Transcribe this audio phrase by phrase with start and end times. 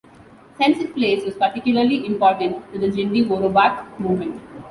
[0.57, 4.41] Sense of place was particularly important to the Jindyworobak movement.